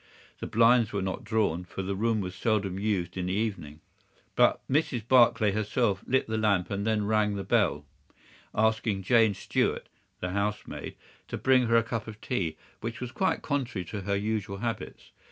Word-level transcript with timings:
The 0.39 0.47
blinds 0.47 0.91
were 0.91 1.01
not 1.03 1.25
down, 1.25 1.63
for 1.63 1.83
the 1.83 1.95
room 1.95 2.21
was 2.21 2.33
seldom 2.33 2.79
used 2.79 3.17
in 3.17 3.27
the 3.27 3.33
evening, 3.35 3.81
but 4.35 4.59
Mrs. 4.67 5.07
Barclay 5.07 5.51
herself 5.51 6.03
lit 6.07 6.25
the 6.25 6.39
lamp 6.39 6.71
and 6.71 6.87
then 6.87 7.05
rang 7.05 7.35
the 7.35 7.43
bell, 7.43 7.85
asking 8.55 9.03
Jane 9.03 9.35
Stewart, 9.35 9.87
the 10.19 10.31
housemaid, 10.31 10.95
to 11.27 11.37
bring 11.37 11.67
her 11.67 11.77
a 11.77 11.83
cup 11.83 12.07
of 12.07 12.19
tea, 12.19 12.57
which 12.79 12.99
was 12.99 13.11
quite 13.11 13.43
contrary 13.43 13.85
to 13.89 14.01
her 14.01 14.15
usual 14.15 14.57
habits. 14.57 15.11